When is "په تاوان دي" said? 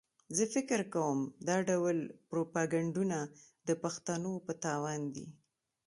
4.45-5.25